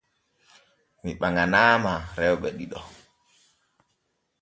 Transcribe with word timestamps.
Mi 1.01 1.11
ɓaŋanaama 1.19 1.93
rewɓe 2.19 2.47
ɗiɗo. 2.57 2.79